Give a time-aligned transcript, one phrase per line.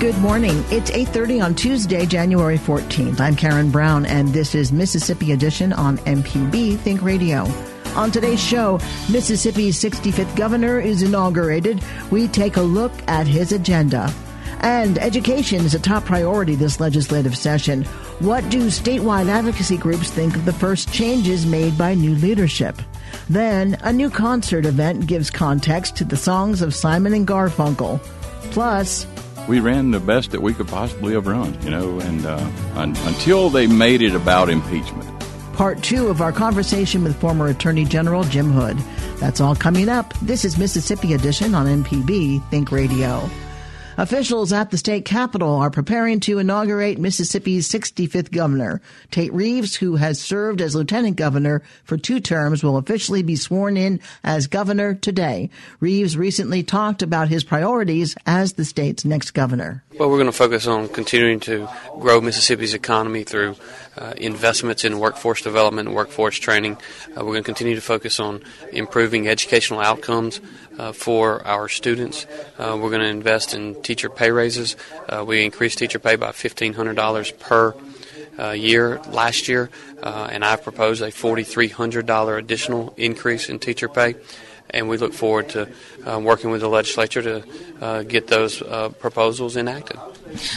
[0.00, 0.64] Good morning.
[0.70, 3.20] It's 8:30 on Tuesday, January 14th.
[3.20, 7.46] I'm Karen Brown and this is Mississippi Edition on MPB Think Radio.
[7.96, 11.84] On today's show, Mississippi's 65th governor is inaugurated.
[12.10, 14.10] We take a look at his agenda.
[14.60, 17.84] And education is a top priority this legislative session.
[18.20, 22.80] What do statewide advocacy groups think of the first changes made by new leadership?
[23.28, 28.00] Then, a new concert event gives context to the songs of Simon and Garfunkel.
[28.50, 29.06] Plus,
[29.50, 32.36] we ran the best that we could possibly have run, you know, and uh,
[32.76, 35.10] un- until they made it about impeachment.
[35.54, 38.78] Part two of our conversation with former Attorney General Jim Hood.
[39.18, 40.14] That's all coming up.
[40.22, 43.28] This is Mississippi Edition on MPB Think Radio.
[44.00, 48.80] Officials at the state capitol are preparing to inaugurate Mississippi's 65th governor.
[49.10, 53.76] Tate Reeves, who has served as lieutenant governor for two terms, will officially be sworn
[53.76, 55.50] in as governor today.
[55.80, 59.84] Reeves recently talked about his priorities as the state's next governor.
[59.98, 61.68] Well, we're going to focus on continuing to
[61.98, 63.56] grow Mississippi's economy through
[63.98, 66.78] uh, investments in workforce development and workforce training.
[67.08, 70.40] Uh, we're going to continue to focus on improving educational outcomes
[70.80, 72.26] uh, for our students.
[72.58, 74.76] Uh, we're going to invest in teacher pay raises.
[75.08, 77.74] Uh, we increased teacher pay by $1,500 per
[78.38, 79.68] uh, year last year,
[80.02, 84.14] and I've proposed a $4,300 additional increase in teacher pay
[84.72, 85.68] and we look forward to
[86.06, 87.44] uh, working with the legislature to
[87.80, 89.98] uh, get those uh, proposals enacted.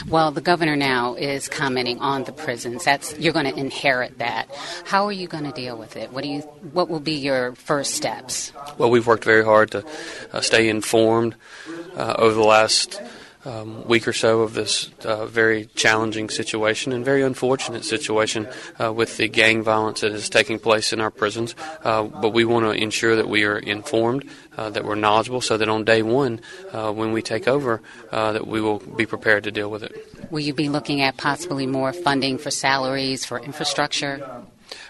[0.08, 2.86] Well, the governor now is commenting on the prisons.
[2.86, 4.50] That's you're going to inherit that.
[4.86, 6.12] How are you going to deal with it?
[6.12, 6.42] What do you?
[6.74, 8.52] What will be your first steps?
[8.78, 9.86] Well, we've worked very hard to
[10.32, 11.36] uh, stay informed
[11.96, 13.02] uh, over the last
[13.46, 18.48] um, week or so of this uh, very challenging situation and very unfortunate situation
[18.80, 21.56] uh, with the gang violence that is taking place in our prisons.
[21.84, 25.58] Uh, but we want to ensure that we are informed, uh, that we're knowledgeable, so
[25.58, 26.40] that on day one,
[26.72, 30.32] uh, when we take over, uh, that we will be prepared to deal with it.
[30.32, 34.44] Will you be looking at possibly more funding for salaries, for infrastructure?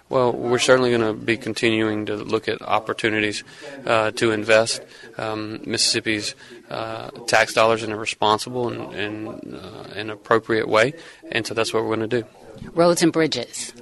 [0.09, 3.44] Well, we're certainly going to be continuing to look at opportunities
[3.86, 4.84] uh, to invest
[5.18, 6.36] um, Mississippi's
[6.69, 10.94] uh, tax dollars in a responsible and, and uh, an appropriate way,
[11.31, 12.28] and so that's what we're going to do.
[12.74, 13.74] Roads and bridges.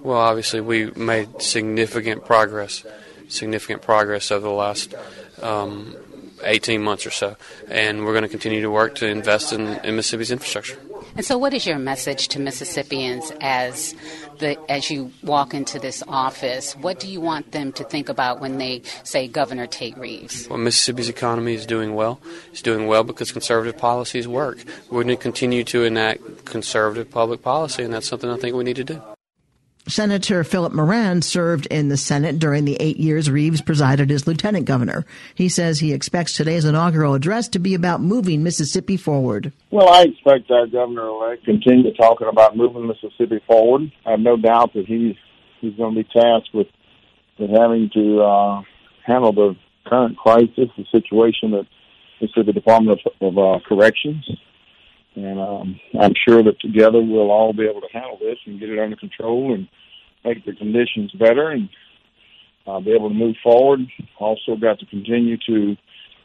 [0.00, 2.84] Well, obviously, we made significant progress,
[3.28, 4.94] significant progress over the last
[5.40, 5.96] um,
[6.42, 7.36] 18 months or so,
[7.68, 10.78] and we're going to continue to work to invest in, in Mississippi's infrastructure.
[11.16, 13.94] And so, what is your message to Mississippians as
[14.40, 16.74] the as you walk into this office?
[16.76, 20.48] What do you want them to think about when they say Governor Tate Reeves?
[20.48, 22.20] Well, Mississippi's economy is doing well.
[22.50, 24.58] It's doing well because conservative policies work.
[24.90, 28.64] We're going to continue to enact conservative public policy, and that's something I think we
[28.64, 29.00] need to do.
[29.86, 34.64] Senator Philip Moran served in the Senate during the eight years Reeves presided as lieutenant
[34.64, 35.04] governor.
[35.34, 39.52] He says he expects today's inaugural address to be about moving Mississippi forward.
[39.70, 43.92] Well, I expect our governor-elect continue talking about moving Mississippi forward.
[44.06, 45.16] I have no doubt that he's
[45.60, 46.68] he's going to be tasked with
[47.38, 48.62] with having to uh,
[49.06, 51.66] handle the current crisis, the situation that
[52.20, 54.28] the Department of, of uh, Corrections.
[55.16, 58.68] And um, I'm sure that together we'll all be able to handle this and get
[58.68, 59.68] it under control and
[60.24, 61.68] make the conditions better and
[62.66, 63.80] uh, be able to move forward.
[64.18, 65.76] Also got to continue to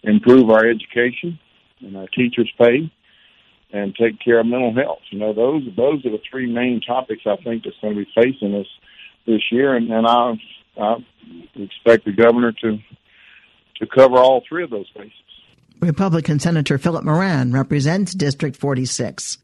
[0.03, 1.37] improve our education
[1.81, 2.91] and our teachers' pay,
[3.71, 4.99] and take care of mental health.
[5.11, 8.11] You know, those those are the three main topics I think that's going to be
[8.15, 8.67] facing us
[9.25, 10.33] this year, and, and I,
[10.81, 10.95] I
[11.55, 12.77] expect the governor to
[13.77, 15.13] to cover all three of those bases.
[15.79, 19.37] Republican Senator Philip Moran represents District 46.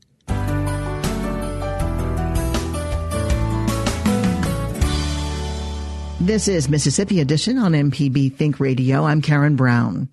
[6.20, 9.06] This is Mississippi Edition on MPB Think Radio.
[9.06, 10.10] I'm Karen Brown.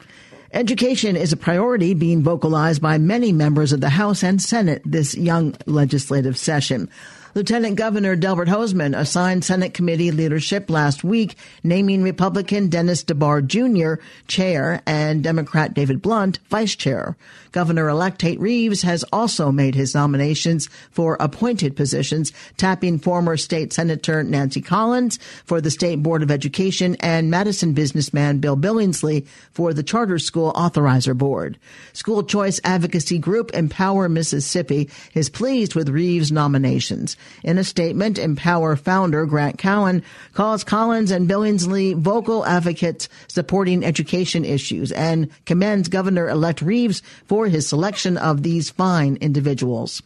[0.53, 5.17] Education is a priority being vocalized by many members of the House and Senate this
[5.17, 6.91] young legislative session.
[7.35, 11.35] Lieutenant Governor Delbert Hosemann assigned Senate committee leadership last week,
[11.65, 14.03] naming Republican Dennis DeBar Jr.
[14.29, 17.17] chair and Democrat David Blount vice chair.
[17.53, 24.23] Governor-elect Tate Reeves has also made his nominations for appointed positions, tapping former state senator
[24.23, 29.83] Nancy Collins for the State Board of Education and Madison businessman Bill Billingsley for the
[29.83, 31.59] Charter School Authorizer Board.
[31.95, 37.17] School choice advocacy group Empower Mississippi is pleased with Reeves' nominations.
[37.43, 40.03] In a statement, Empower founder Grant Callen
[40.35, 47.67] calls Collins and Billingsley vocal advocates supporting education issues and commends Governor-elect Reeves for his
[47.67, 50.03] selection of these fine individuals.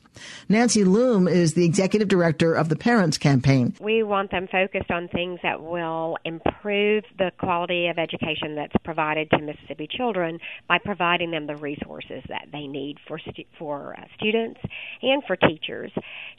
[0.49, 3.75] Nancy Loome is the executive director of the Parents Campaign.
[3.81, 9.31] We want them focused on things that will improve the quality of education that's provided
[9.31, 14.05] to Mississippi children by providing them the resources that they need for stu- for uh,
[14.17, 14.61] students
[15.03, 15.93] and for teachers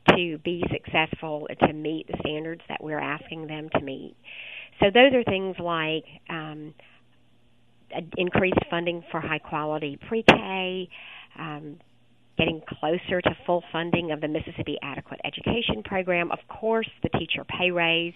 [0.10, 4.16] to be successful to meet the standards that we're asking them to meet.
[4.80, 6.74] So those are things like um,
[8.18, 10.90] increased funding for high quality pre-K.
[11.38, 11.78] Um,
[12.38, 16.32] getting closer to full funding of the Mississippi Adequate Education Program.
[16.32, 18.14] Of course, the teacher pay raise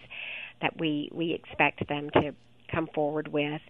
[0.61, 2.33] that we we expect them to
[2.71, 3.61] come forward with.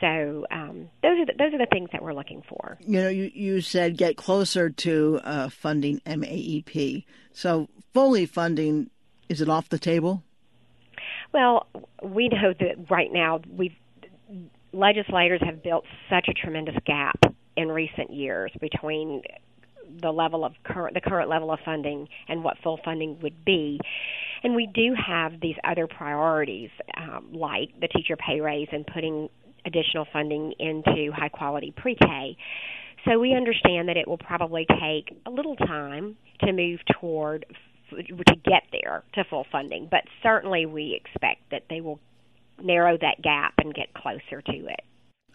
[0.00, 2.78] So um, those are the, those are the things that we're looking for.
[2.80, 7.04] You know, you, you said get closer to uh, funding MAEP.
[7.32, 8.90] So fully funding
[9.28, 10.22] is it off the table?
[11.32, 11.66] Well,
[12.02, 13.74] we know that right now we've
[14.72, 17.18] legislators have built such a tremendous gap
[17.56, 19.22] in recent years between
[20.00, 23.80] the level of current the current level of funding and what full funding would be.
[24.42, 29.28] And we do have these other priorities, um, like the teacher pay raise and putting
[29.66, 32.36] additional funding into high quality pre K.
[33.06, 37.46] So we understand that it will probably take a little time to move toward
[37.90, 41.98] to get there to full funding, but certainly we expect that they will
[42.62, 44.80] narrow that gap and get closer to it.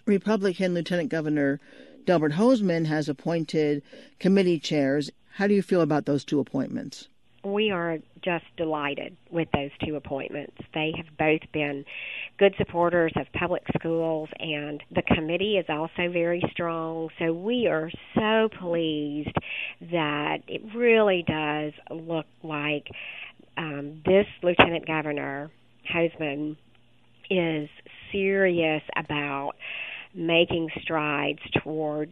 [0.06, 1.60] Republican Lieutenant Governor
[2.06, 3.81] Delbert Hosemann has appointed
[4.19, 5.12] committee chairs.
[5.34, 7.07] How do you feel about those two appointments?
[7.44, 10.57] We are just delighted with those two appointments.
[10.74, 11.86] They have both been
[12.40, 17.10] good supporters of public schools, and the committee is also very strong.
[17.19, 19.36] So we are so pleased
[19.92, 22.88] that it really does look like
[23.58, 25.51] um, this Lieutenant Governor
[25.94, 26.58] Hosemann
[27.30, 27.69] is
[28.12, 29.54] serious about
[30.16, 32.10] making strides toward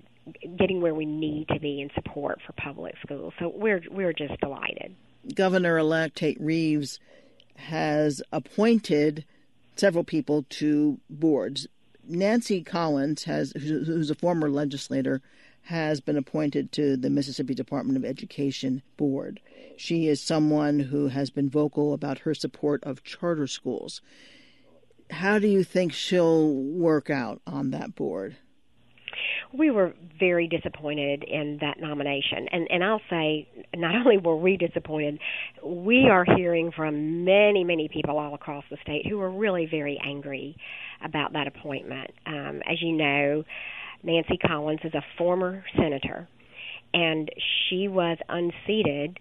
[0.57, 3.33] getting where we need to be in support for public schools.
[3.39, 4.95] So we're we're just delighted.
[5.33, 6.99] Governor-elect Tate Reeves
[7.55, 9.25] has appointed
[9.75, 11.67] several people to boards.
[12.07, 15.21] Nancy Collins has who's a former legislator
[15.67, 19.39] has been appointed to the Mississippi Department of Education board.
[19.77, 24.01] She is someone who has been vocal about her support of charter schools
[25.13, 28.37] how do you think she'll work out on that board?
[29.53, 32.47] we were very disappointed in that nomination.
[32.51, 35.19] And and I'll say not only were we disappointed,
[35.63, 39.99] we are hearing from many many people all across the state who are really very
[40.03, 40.57] angry
[41.03, 42.11] about that appointment.
[42.25, 43.43] Um, as you know,
[44.03, 46.27] Nancy Collins is a former senator,
[46.93, 47.29] and
[47.69, 49.19] she was unseated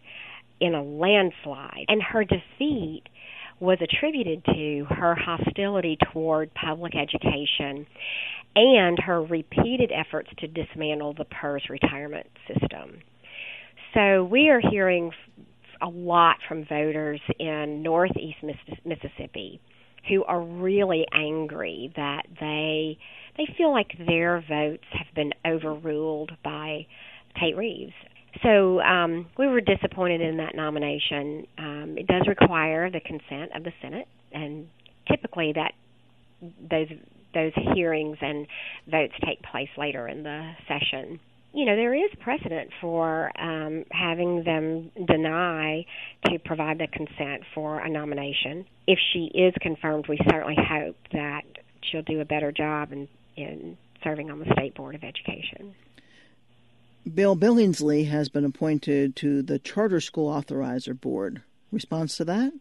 [0.61, 3.03] in a landslide, and her defeat
[3.63, 7.87] was attributed to her hostility toward public education
[8.57, 12.99] and her repeated efforts to dismantle the PERS retirement system.
[13.95, 15.13] So we are hearing
[15.81, 18.39] a lot from voters in northeast
[18.85, 19.61] Mississippi
[20.09, 22.99] who are really angry that they
[23.37, 26.87] they feel like their votes have been overruled by
[27.41, 27.93] Tate Reeves.
[28.43, 31.47] So um, we were disappointed in that nomination.
[31.59, 34.69] Um, it does require the consent of the Senate, and
[35.09, 35.73] typically that
[36.71, 36.89] those
[37.35, 38.47] those hearings and
[38.91, 41.19] votes take place later in the session.
[41.55, 45.85] You know, there is precedent for um, having them deny
[46.27, 48.65] to provide the consent for a nomination.
[48.87, 51.43] If she is confirmed, we certainly hope that
[51.83, 55.75] she'll do a better job in, in serving on the State Board of Education.
[57.13, 61.43] Bill Billingsley has been appointed to the Charter School Authorizer Board.
[61.71, 62.53] Response to that?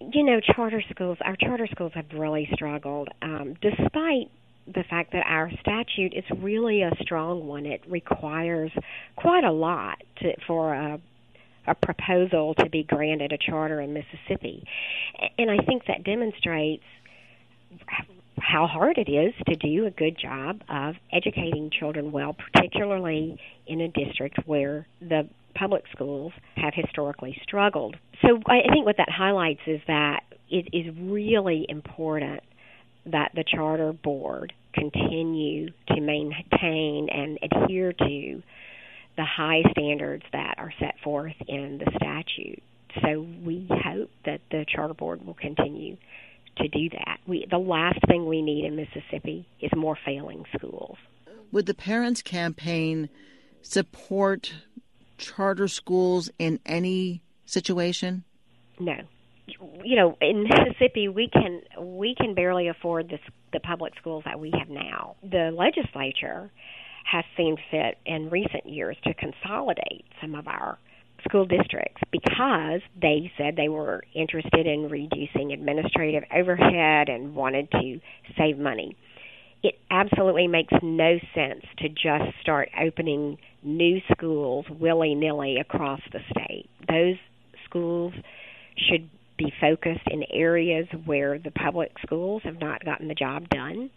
[0.00, 4.30] You know, charter schools, our charter schools have really struggled, um, despite
[4.66, 7.66] the fact that our statute is really a strong one.
[7.66, 8.72] It requires
[9.16, 11.00] quite a lot to, for a
[11.66, 14.64] a proposal to be granted a charter in Mississippi.
[15.38, 16.84] And I think that demonstrates
[18.38, 23.80] how hard it is to do a good job of educating children well, particularly in
[23.80, 27.96] a district where the public schools have historically struggled.
[28.22, 32.40] So I think what that highlights is that it is really important
[33.06, 38.42] that the charter board continue to maintain and adhere to
[39.16, 42.62] the high standards that are set forth in the statute.
[43.02, 45.96] So we hope that the charter board will continue
[46.58, 47.18] to do that.
[47.26, 50.96] We the last thing we need in Mississippi is more failing schools.
[51.52, 53.08] Would the parents campaign
[53.62, 54.54] support
[55.18, 58.24] charter schools in any situation?
[58.78, 58.96] No.
[59.84, 63.18] You know, in Mississippi, we can we can barely afford the
[63.52, 65.16] the public schools that we have now.
[65.22, 66.50] The legislature
[67.04, 70.78] has seen fit in recent years to consolidate some of our
[71.24, 78.00] school districts because they said they were interested in reducing administrative overhead and wanted to
[78.38, 78.96] save money.
[79.62, 86.20] It absolutely makes no sense to just start opening new schools willy nilly across the
[86.30, 86.68] state.
[86.86, 87.16] Those
[87.64, 88.12] schools
[88.76, 93.90] should be focused in areas where the public schools have not gotten the job done,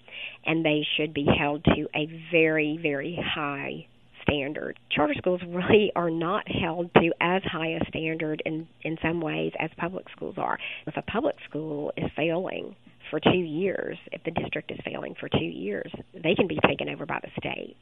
[0.46, 3.86] and they should be held to a very, very high
[4.28, 4.78] standard.
[4.90, 9.54] Charter schools really are not held to as high a standard in in some ways
[9.60, 10.58] as public schools are.
[10.86, 12.76] If a public school is failing
[13.10, 16.90] for 2 years, if the district is failing for 2 years, they can be taken
[16.90, 17.78] over by the state.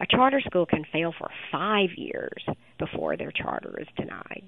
[0.00, 2.42] A charter school can fail for 5 years
[2.78, 4.42] before their charter is denied.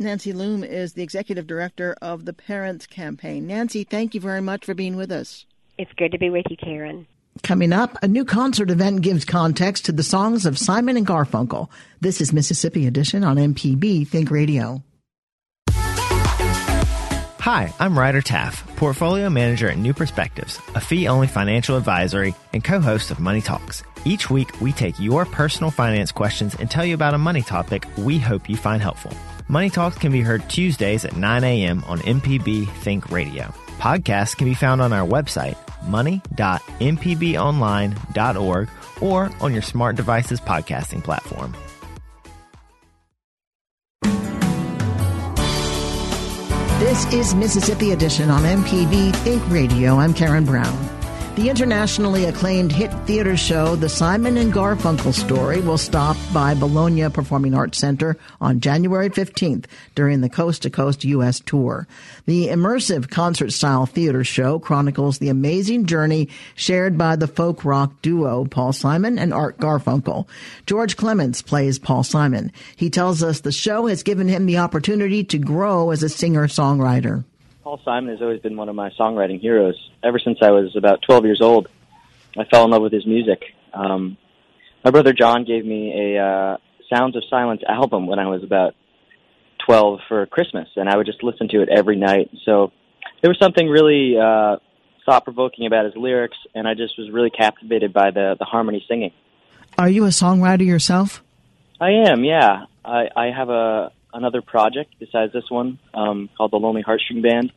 [0.00, 3.46] Nancy Loome is the executive director of the Parents Campaign.
[3.46, 5.44] Nancy, thank you very much for being with us.
[5.76, 7.06] It's good to be with you, Karen.
[7.42, 11.68] Coming up, a new concert event gives context to the songs of Simon and Garfunkel.
[12.00, 14.82] This is Mississippi Edition on MPB Think Radio.
[17.40, 22.62] Hi, I'm Ryder Taff, portfolio manager at New Perspectives, a fee only financial advisory and
[22.62, 23.82] co host of Money Talks.
[24.04, 27.86] Each week, we take your personal finance questions and tell you about a money topic
[27.96, 29.12] we hope you find helpful.
[29.48, 31.82] Money Talks can be heard Tuesdays at 9 a.m.
[31.86, 33.54] on MPB Think Radio.
[33.78, 35.56] Podcasts can be found on our website,
[35.86, 38.68] money.mpbonline.org,
[39.00, 41.54] or on your smart device's podcasting platform.
[46.80, 49.98] This is Mississippi Edition on MPB Think Radio.
[49.98, 50.97] I'm Karen Brown.
[51.38, 57.08] The internationally acclaimed hit theater show, The Simon and Garfunkel Story, will stop by Bologna
[57.10, 61.38] Performing Arts Center on January 15th during the Coast to Coast U.S.
[61.38, 61.86] tour.
[62.26, 67.92] The immersive concert style theater show chronicles the amazing journey shared by the folk rock
[68.02, 70.26] duo Paul Simon and Art Garfunkel.
[70.66, 72.50] George Clements plays Paul Simon.
[72.74, 76.48] He tells us the show has given him the opportunity to grow as a singer
[76.48, 77.24] songwriter.
[77.68, 79.76] Paul Simon has always been one of my songwriting heroes.
[80.02, 81.68] Ever since I was about 12 years old,
[82.34, 83.42] I fell in love with his music.
[83.74, 84.16] Um,
[84.82, 86.56] my brother John gave me a uh,
[86.90, 88.74] Sounds of Silence album when I was about
[89.66, 92.30] 12 for Christmas, and I would just listen to it every night.
[92.46, 92.72] So
[93.20, 94.56] there was something really uh,
[95.04, 98.82] thought provoking about his lyrics, and I just was really captivated by the the harmony
[98.88, 99.12] singing.
[99.76, 101.22] Are you a songwriter yourself?
[101.78, 102.64] I am, yeah.
[102.82, 107.52] I, I have a another project besides this one um, called the Lonely Heartstring Band,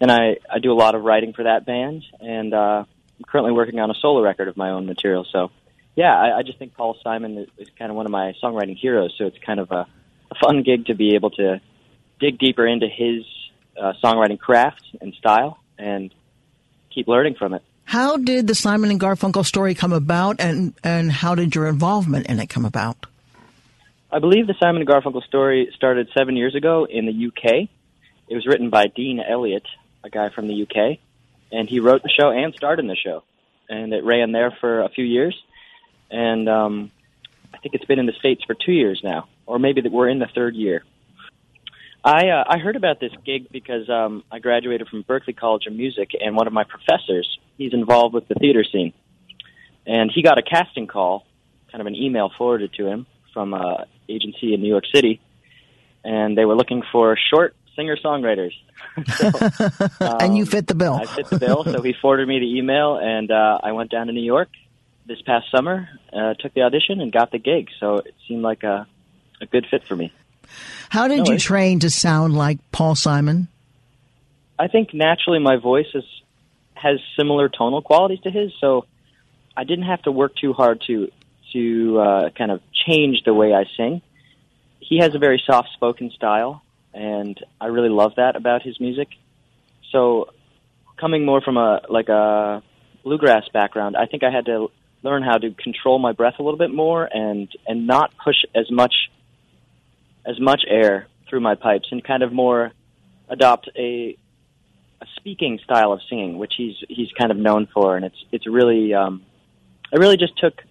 [0.00, 2.84] and I I do a lot of writing for that band, and uh,
[3.18, 5.26] I'm currently working on a solo record of my own material.
[5.32, 5.50] So,
[5.94, 8.76] yeah, I, I just think Paul Simon is, is kind of one of my songwriting
[8.76, 9.14] heroes.
[9.16, 9.86] So it's kind of a,
[10.30, 11.60] a fun gig to be able to
[12.20, 13.24] dig deeper into his
[13.80, 16.12] uh, songwriting craft and style, and
[16.94, 17.62] keep learning from it.
[17.84, 22.26] How did the Simon and Garfunkel story come about, and and how did your involvement
[22.26, 23.06] in it come about?
[24.10, 27.68] I believe the Simon and Garfunkel story started seven years ago in the UK.
[28.28, 29.66] It was written by Dean Elliott,
[30.04, 30.98] a guy from the UK,
[31.50, 33.24] and he wrote the show and starred in the show.
[33.68, 35.36] And it ran there for a few years,
[36.08, 36.92] and um,
[37.52, 40.08] I think it's been in the states for two years now, or maybe that we're
[40.08, 40.84] in the third year.
[42.04, 45.72] I uh, I heard about this gig because um, I graduated from Berklee College of
[45.72, 48.92] Music, and one of my professors he's involved with the theater scene,
[49.84, 51.26] and he got a casting call,
[51.72, 55.20] kind of an email forwarded to him from a agency in New York City,
[56.04, 58.52] and they were looking for short singer songwriters.
[59.16, 59.26] so,
[60.00, 60.94] um, and you fit the bill.
[60.94, 64.06] I fit the bill, so he forwarded me the email, and uh, I went down
[64.06, 64.48] to New York
[65.06, 67.68] this past summer, uh, took the audition and got the gig.
[67.78, 68.86] So it seemed like a,
[69.40, 70.12] a good fit for me.
[70.88, 73.48] How did No, you train to sound like Paul Simon?
[74.58, 76.04] I think naturally my voice is
[76.74, 78.86] has similar tonal qualities to his, so
[79.56, 81.10] I didn't have to work too hard to
[81.52, 84.02] to uh, kind of change the way I sing.
[84.80, 86.62] He has a very soft spoken style,
[86.94, 89.08] and I really love that about his music.
[89.92, 90.30] So,
[90.98, 92.62] coming more from a like a
[93.02, 94.70] bluegrass background, I think I had to
[95.02, 98.70] learn how to control my breath a little bit more and and not push as
[98.70, 98.94] much
[100.24, 102.72] as much air through my pipes and kind of more
[103.28, 104.16] adopt a
[105.00, 108.46] a speaking style of singing, which he's he's kind of known for, and it's it's
[108.46, 109.22] really um,
[109.92, 110.62] I really just took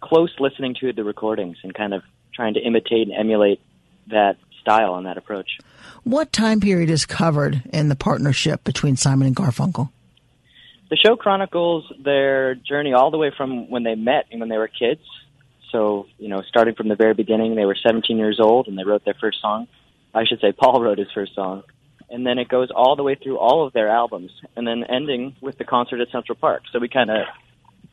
[0.00, 2.02] close listening to the recordings and kind of
[2.34, 3.60] trying to imitate and emulate
[4.08, 5.58] that style and that approach.
[6.04, 9.90] What time period is covered in the partnership between Simon and Garfunkel?
[10.90, 14.56] The show chronicles their journey all the way from when they met and when they
[14.56, 15.02] were kids.
[15.70, 18.84] So, you know, starting from the very beginning, they were 17 years old and they
[18.84, 19.68] wrote their first song.
[20.14, 21.64] I should say Paul wrote his first song.
[22.08, 25.36] And then it goes all the way through all of their albums and then ending
[25.42, 26.62] with the concert at Central Park.
[26.72, 27.26] So we kind of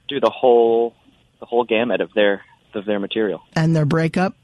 [0.08, 0.96] do the whole
[1.40, 2.42] the whole gamut of their
[2.74, 3.42] of their material.
[3.56, 4.36] And their breakup?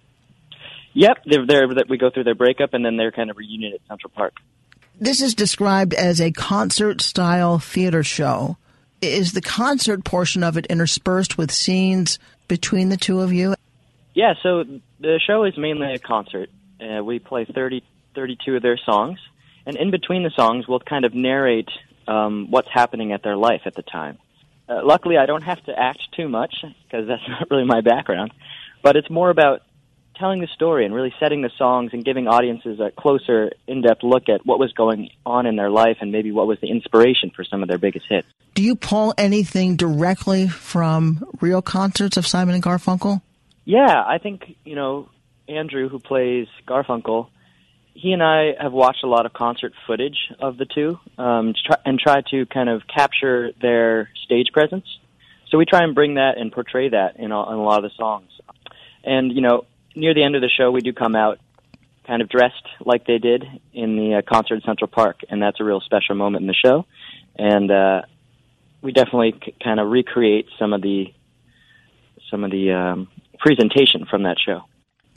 [0.94, 3.74] Yep, they're, they're, that we go through their breakup and then their kind of reunion
[3.74, 4.34] at Central Park.
[5.00, 8.58] This is described as a concert style theater show.
[9.02, 13.56] Is the concert portion of it interspersed with scenes between the two of you?
[14.14, 14.64] Yeah, so
[15.00, 16.50] the show is mainly a concert.
[16.80, 17.84] Uh, we play 30,
[18.14, 19.18] 32 of their songs,
[19.66, 21.70] and in between the songs, we'll kind of narrate
[22.08, 24.18] um, what's happening at their life at the time.
[24.72, 28.34] Uh, luckily, I don't have to act too much because that's not really my background,
[28.82, 29.62] but it's more about
[30.16, 34.30] telling the story and really setting the songs and giving audiences a closer, in-depth look
[34.30, 37.44] at what was going on in their life and maybe what was the inspiration for
[37.44, 38.28] some of their biggest hits.
[38.54, 43.22] Do you pull anything directly from real concerts of Simon and Garfunkel?
[43.66, 45.10] Yeah, I think, you know,
[45.48, 47.30] Andrew, who plays Garfunkel,
[47.94, 51.78] he and I have watched a lot of concert footage of the two um, try,
[51.86, 54.86] and try to kind of capture their stage presence.
[55.50, 57.92] So we try and bring that and portray that in a, in a lot of
[57.92, 58.32] the songs.
[59.04, 59.66] And, you know,
[59.96, 61.40] near the end of the show, we do come out
[62.08, 65.60] kind of dressed like they did in the uh, concert in Central Park, and that's
[65.60, 66.86] a real special moment in the show.
[67.36, 68.02] And uh,
[68.82, 71.14] we definitely c- kind of recreate some of the
[72.30, 73.08] some of the um,
[73.40, 74.64] presentation from that show.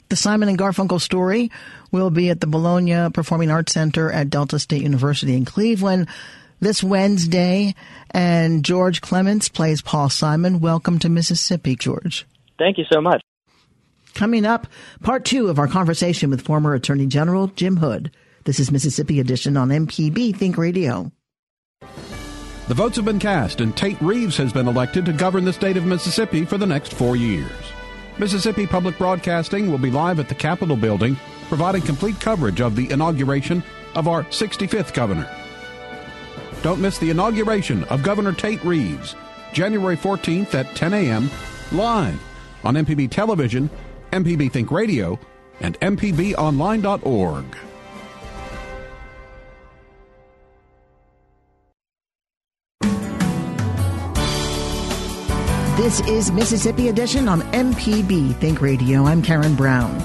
[0.09, 1.51] The Simon and Garfunkel story
[1.91, 6.07] will be at the Bologna Performing Arts Center at Delta State University in Cleveland
[6.59, 7.73] this Wednesday.
[8.11, 10.59] And George Clements plays Paul Simon.
[10.59, 12.25] Welcome to Mississippi, George.
[12.59, 13.21] Thank you so much.
[14.13, 14.67] Coming up,
[15.01, 18.11] part two of our conversation with former Attorney General Jim Hood.
[18.45, 21.11] This is Mississippi Edition on MPB Think Radio.
[22.67, 25.77] The votes have been cast, and Tate Reeves has been elected to govern the state
[25.77, 27.51] of Mississippi for the next four years.
[28.17, 31.17] Mississippi Public Broadcasting will be live at the Capitol building,
[31.49, 33.61] providing complete coverage of the inauguration
[33.93, 35.29] of our 65th governor.
[36.61, 39.15] Don't miss the inauguration of Governor Tate Reeves,
[39.51, 41.29] January 14th at 10 a.m.,
[41.73, 42.19] live
[42.63, 43.69] on MPB Television,
[44.11, 45.19] MPB Think Radio,
[45.59, 47.45] and MPBOnline.org.
[55.75, 59.03] This is Mississippi Edition on MPB Think Radio.
[59.03, 59.99] I'm Karen Brown.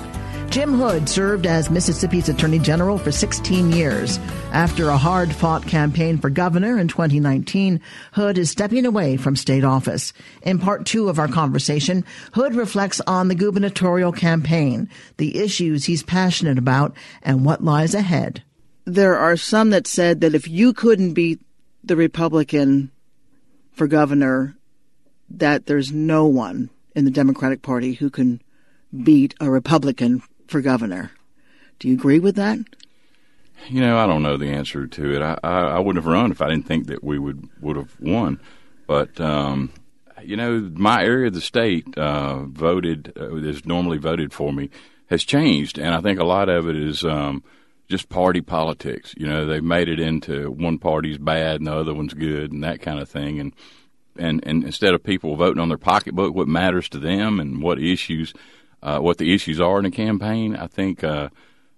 [0.51, 4.19] Jim Hood served as Mississippi's Attorney General for 16 years.
[4.51, 7.81] After a hard fought campaign for governor in 2019,
[8.15, 10.13] Hood is stepping away from state office.
[10.43, 16.03] In part two of our conversation, Hood reflects on the gubernatorial campaign, the issues he's
[16.03, 18.43] passionate about, and what lies ahead.
[18.87, 21.41] There are some that said that if you couldn't beat
[21.85, 22.91] the Republican
[23.71, 24.57] for governor,
[25.31, 28.43] that there's no one in the Democratic Party who can
[29.03, 31.13] beat a Republican for governor.
[31.79, 32.59] Do you agree with that?
[33.69, 35.23] You know, I don't know the answer to it.
[35.23, 37.95] I, I, I wouldn't have run if I didn't think that we would would have
[38.01, 38.41] won.
[38.87, 39.71] But um,
[40.23, 44.71] you know, my area of the state uh, voted uh, is normally voted for me
[45.09, 47.43] has changed, and I think a lot of it is um,
[47.89, 49.13] just party politics.
[49.17, 52.65] You know, they've made it into one party's bad and the other one's good, and
[52.65, 53.41] that kind of thing.
[53.41, 53.53] And
[54.21, 57.81] and and instead of people voting on their pocketbook, what matters to them and what
[57.81, 58.33] issues,
[58.83, 61.03] uh, what the issues are in a campaign, I think.
[61.03, 61.31] Uh,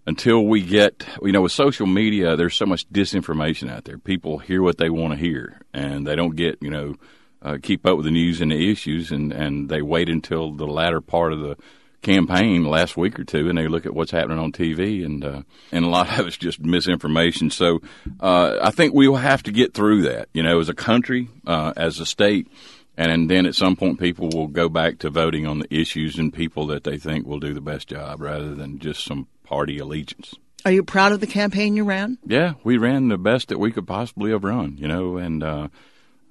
[0.04, 3.98] until we get, you know, with social media, there's so much disinformation out there.
[3.98, 6.96] People hear what they want to hear, and they don't get, you know,
[7.40, 10.66] uh, keep up with the news and the issues, and and they wait until the
[10.66, 11.56] latter part of the
[12.02, 15.42] campaign last week or two, and they look at what's happening on TV, and uh,
[15.70, 17.50] and a lot of it's just misinformation.
[17.50, 17.80] So
[18.20, 21.28] uh, I think we will have to get through that, you know, as a country,
[21.46, 22.48] uh, as a state,
[22.96, 26.18] and and then at some point people will go back to voting on the issues
[26.18, 29.78] and people that they think will do the best job rather than just some party
[29.78, 30.34] allegiance.
[30.64, 32.18] Are you proud of the campaign you ran?
[32.24, 35.68] Yeah, we ran the best that we could possibly have run, you know, and uh,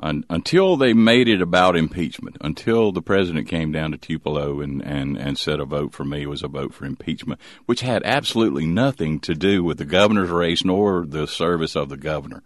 [0.02, 4.82] un- until they made it about impeachment, until the president came down to Tupelo and,
[4.82, 8.66] and, and said a vote for me was a vote for impeachment, which had absolutely
[8.66, 12.44] nothing to do with the governor's race nor the service of the governor.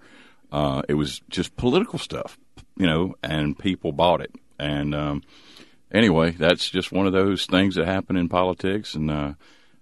[0.52, 2.38] Uh, it was just political stuff,
[2.78, 4.34] you know, and people bought it.
[4.60, 5.24] And um,
[5.92, 9.34] anyway, that's just one of those things that happen in politics, and uh,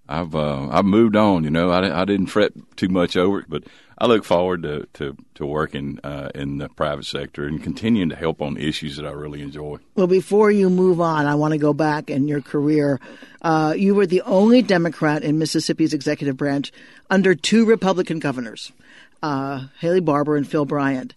[0.08, 1.44] I've uh, I've moved on.
[1.44, 3.64] You know, I, I didn't fret too much over it, but
[3.98, 8.16] I look forward to to, to working uh, in the private sector and continuing to
[8.16, 9.78] help on issues that I really enjoy.
[9.96, 13.00] Well, before you move on, I want to go back in your career.
[13.42, 16.74] Uh, you were the only Democrat in Mississippi's executive branch
[17.10, 18.74] under two Republican governors,
[19.22, 21.14] uh, Haley Barbour and Phil Bryant.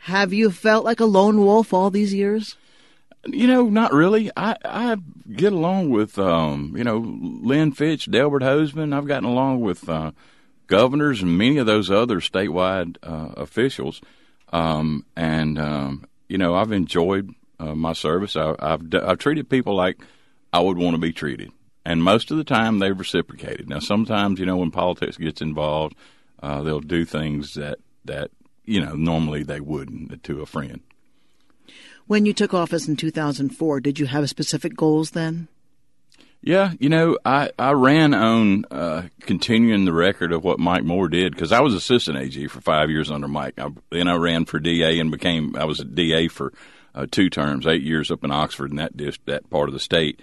[0.00, 2.56] Have you felt like a lone wolf all these years?
[3.32, 4.30] You know, not really.
[4.36, 4.96] I I
[5.30, 8.94] get along with um, you know Lynn Fitch, Delbert Hosemann.
[8.94, 10.12] I've gotten along with uh,
[10.66, 14.00] governors and many of those other statewide uh, officials,
[14.52, 18.36] um, and um, you know I've enjoyed uh, my service.
[18.36, 19.98] I, have I've treated people like
[20.52, 21.50] I would want to be treated,
[21.84, 23.68] and most of the time they've reciprocated.
[23.68, 25.96] Now sometimes you know when politics gets involved,
[26.42, 28.30] uh, they'll do things that that
[28.64, 30.80] you know normally they wouldn't to a friend.
[32.08, 35.46] When you took office in 2004, did you have specific goals then?
[36.40, 41.10] Yeah, you know, I, I ran on uh, continuing the record of what Mike Moore
[41.10, 43.58] did because I was assistant AG for five years under Mike.
[43.58, 46.54] I, then I ran for DA and became I was a DA for
[46.94, 49.80] uh, two terms, eight years up in Oxford in that dish, that part of the
[49.80, 50.22] state.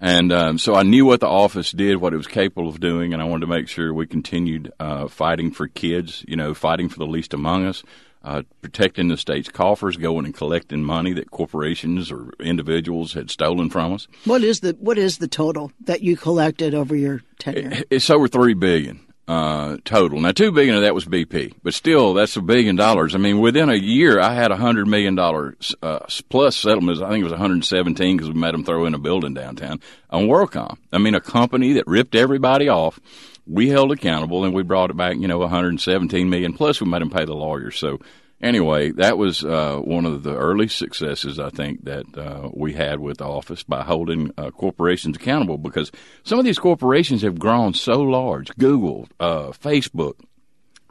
[0.00, 3.12] And um, so I knew what the office did, what it was capable of doing,
[3.12, 6.88] and I wanted to make sure we continued uh, fighting for kids, you know, fighting
[6.88, 7.82] for the least among us,
[8.26, 13.70] uh, protecting the state's coffers, going and collecting money that corporations or individuals had stolen
[13.70, 14.08] from us.
[14.24, 17.84] What is the what is the total that you collected over your tenure?
[17.88, 20.20] It's over three billion uh, total.
[20.20, 23.14] Now, two billion of that was BP, but still, that's a billion dollars.
[23.14, 27.00] I mean, within a year, I had a hundred million dollars uh, plus settlements.
[27.00, 30.26] I think it was 117 because we made them throw in a building downtown on
[30.26, 30.78] WorldCom.
[30.92, 33.00] I mean, a company that ripped everybody off
[33.46, 37.02] we held accountable and we brought it back, you know, 117 million plus we made
[37.02, 37.78] them pay the lawyers.
[37.78, 38.00] So
[38.40, 43.00] anyway, that was uh, one of the early successes I think that uh, we had
[43.00, 45.92] with the office by holding uh, corporations accountable because
[46.24, 48.54] some of these corporations have grown so large.
[48.56, 50.14] Google, uh, Facebook,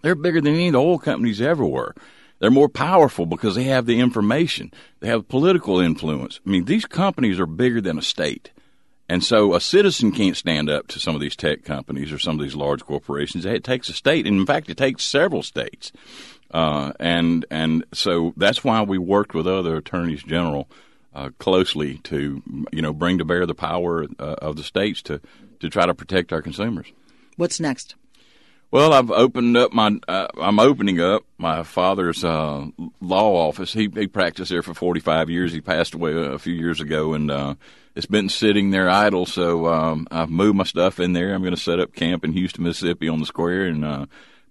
[0.01, 1.95] they're bigger than any of the oil companies ever were.
[2.39, 4.71] They're more powerful because they have the information.
[4.99, 6.39] They have political influence.
[6.45, 8.51] I mean, these companies are bigger than a state.
[9.08, 12.39] And so a citizen can't stand up to some of these tech companies or some
[12.39, 13.45] of these large corporations.
[13.45, 15.91] It takes a state, and in fact, it takes several states.
[16.51, 20.69] Uh, and and so that's why we worked with other attorneys general
[21.13, 25.19] uh, closely to you know bring to bear the power uh, of the states to
[25.60, 26.91] to try to protect our consumers.
[27.38, 27.95] What's next?
[28.71, 29.99] Well, I've opened up my.
[30.08, 32.65] Uh, I'm opening up my father's uh,
[32.99, 33.71] law office.
[33.71, 35.53] He he practiced there for 45 years.
[35.53, 37.55] He passed away a few years ago, and uh,
[37.95, 39.25] it's been sitting there idle.
[39.25, 41.34] So um, I've moved my stuff in there.
[41.34, 44.05] I'm going to set up camp in Houston, Mississippi, on the square, and uh,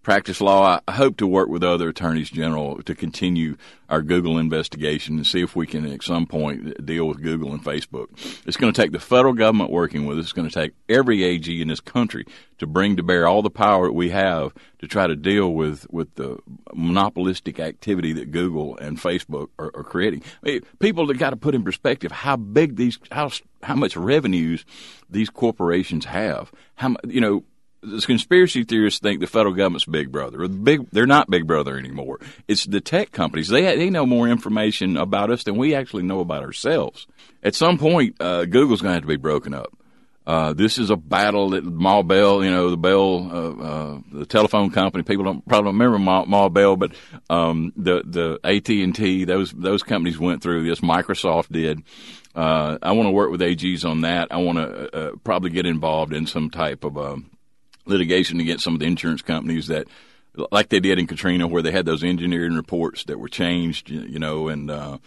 [0.04, 0.78] practice law.
[0.86, 3.56] I hope to work with other attorneys general to continue
[3.88, 7.64] our Google investigation and see if we can at some point deal with Google and
[7.64, 8.08] Facebook.
[8.46, 10.26] It's going to take the federal government working with us.
[10.26, 12.26] It's going to take every AG in this country
[12.58, 15.86] to bring to bear all the power that we have to try to deal with,
[15.90, 16.38] with the
[16.74, 20.22] monopolistic activity that Google and Facebook are, are creating.
[20.44, 23.30] I mean, people have got to put in perspective how big these, how,
[23.62, 24.64] how much revenues
[25.10, 26.52] these corporations have.
[26.76, 27.44] How, you know,
[27.84, 30.46] the conspiracy theorists think the federal government's big brother.
[30.48, 32.20] Big, they're not big brother anymore.
[32.48, 33.48] It's the tech companies.
[33.48, 37.06] They they know more information about us than we actually know about ourselves.
[37.42, 39.76] At some point, uh, Google's going to have to be broken up.
[40.26, 44.26] Uh, this is a battle that Ma Bell, you know, the Bell, uh, uh, the
[44.26, 45.04] telephone company.
[45.04, 46.92] People don't probably don't remember Ma, Ma Bell, but
[47.28, 50.80] um, the the AT and T, those those companies went through this.
[50.80, 51.82] Microsoft did.
[52.34, 54.28] Uh, I want to work with AGs on that.
[54.30, 57.30] I want to uh, probably get involved in some type of um,
[57.86, 59.86] litigation against some of the insurance companies that,
[60.50, 64.18] like they did in Katrina, where they had those engineering reports that were changed, you
[64.18, 64.98] know, and uh,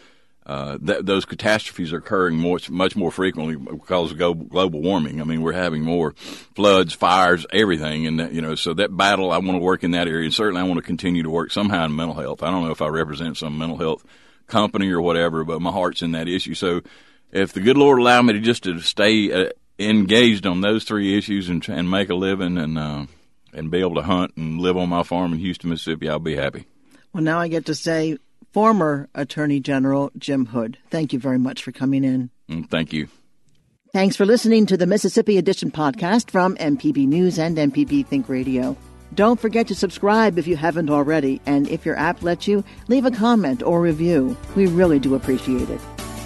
[0.48, 5.20] uh, th- those catastrophes are occurring much much more frequently because of global warming.
[5.20, 6.14] I mean, we're having more
[6.56, 9.92] floods, fires, everything, and that, you know, so that battle, I want to work in
[9.92, 12.44] that area, and certainly I want to continue to work somehow in mental health.
[12.44, 14.06] I don't know if I represent some mental health
[14.48, 16.54] company or whatever, but my heart's in that issue.
[16.54, 16.82] So,
[17.30, 21.18] if the good Lord allow me to just to stay uh, engaged on those three
[21.18, 23.06] issues and, and make a living and uh,
[23.54, 26.36] and be able to hunt and live on my farm in Houston, Mississippi, I'll be
[26.36, 26.66] happy.
[27.14, 28.18] Well, now I get to say
[28.52, 30.78] former Attorney General Jim Hood.
[30.90, 32.30] Thank you very much for coming in.
[32.50, 33.08] Mm, thank you.
[33.94, 38.78] Thanks for listening to the Mississippi Edition podcast from MPB News and MPB Think Radio.
[39.16, 43.06] Don't forget to subscribe if you haven't already, and if your app lets you, leave
[43.06, 44.36] a comment or review.
[44.56, 45.82] We really do appreciate it.